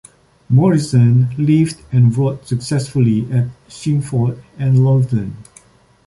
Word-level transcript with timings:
Morrison 0.49 1.27
lived 1.37 1.83
and 1.91 2.17
wrote 2.17 2.47
successively 2.47 3.31
at 3.31 3.49
Chingford 3.69 4.41
and 4.57 4.83
Loughton. 4.83 5.37